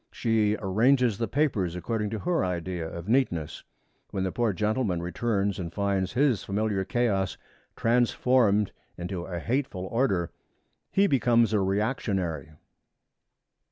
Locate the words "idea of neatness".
2.43-3.63